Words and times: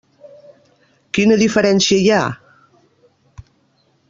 Quina 1.17 1.37
diferència 1.43 2.01
hi 2.01 2.09
ha? 2.17 2.23